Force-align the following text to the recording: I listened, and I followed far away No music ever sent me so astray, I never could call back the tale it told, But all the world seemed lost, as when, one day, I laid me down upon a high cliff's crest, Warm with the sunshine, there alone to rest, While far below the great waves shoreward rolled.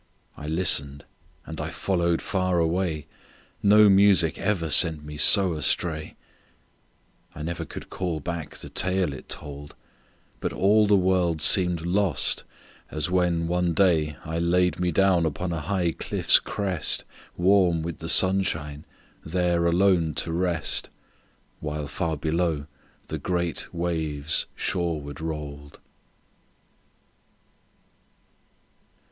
I 0.35 0.47
listened, 0.47 1.05
and 1.45 1.61
I 1.61 1.69
followed 1.69 2.23
far 2.23 2.57
away 2.57 3.05
No 3.61 3.87
music 3.87 4.39
ever 4.39 4.71
sent 4.71 5.03
me 5.05 5.15
so 5.15 5.53
astray, 5.53 6.15
I 7.35 7.43
never 7.43 7.65
could 7.65 7.91
call 7.91 8.19
back 8.19 8.55
the 8.57 8.69
tale 8.69 9.13
it 9.13 9.29
told, 9.29 9.75
But 10.39 10.53
all 10.53 10.87
the 10.87 10.95
world 10.95 11.39
seemed 11.39 11.81
lost, 11.85 12.45
as 12.89 13.11
when, 13.11 13.47
one 13.47 13.75
day, 13.75 14.17
I 14.25 14.39
laid 14.39 14.79
me 14.79 14.91
down 14.91 15.23
upon 15.23 15.53
a 15.53 15.61
high 15.61 15.91
cliff's 15.91 16.39
crest, 16.39 17.05
Warm 17.37 17.83
with 17.83 17.99
the 17.99 18.09
sunshine, 18.09 18.85
there 19.23 19.65
alone 19.67 20.15
to 20.15 20.31
rest, 20.33 20.89
While 21.59 21.85
far 21.85 22.17
below 22.17 22.65
the 23.05 23.19
great 23.19 23.71
waves 23.71 24.47
shoreward 24.55 25.21
rolled. 25.21 25.79